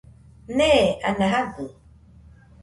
Nee, 0.57 0.85
ana 1.09 1.27
jadɨ 1.31 1.65